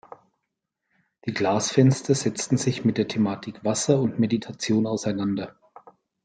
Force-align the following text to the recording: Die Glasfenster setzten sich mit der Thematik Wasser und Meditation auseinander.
Die 1.27 1.31
Glasfenster 1.31 2.15
setzten 2.15 2.57
sich 2.57 2.83
mit 2.83 2.97
der 2.97 3.07
Thematik 3.07 3.63
Wasser 3.63 4.01
und 4.01 4.17
Meditation 4.17 4.87
auseinander. 4.87 5.59